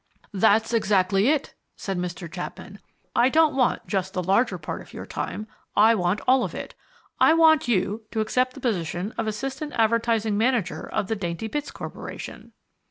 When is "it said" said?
1.27-1.95